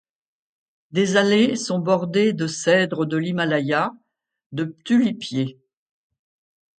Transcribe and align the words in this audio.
Des 0.89 1.15
allées 1.15 1.55
sont 1.55 1.77
bordées 1.77 2.33
de 2.33 2.47
cèdres 2.47 3.05
de 3.05 3.17
l'Himalaya, 3.17 3.91
de 4.51 4.75
tulipiers. 4.83 5.59